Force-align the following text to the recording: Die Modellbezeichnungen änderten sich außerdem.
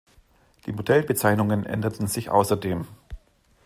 Die 0.65 0.71
Modellbezeichnungen 0.71 1.63
änderten 1.63 2.07
sich 2.07 2.31
außerdem. 2.31 2.87